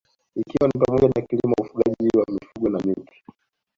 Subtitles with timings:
[0.35, 3.23] Ikiwa ni pamoja na kilimo ufugaji wa mifugo na nyuki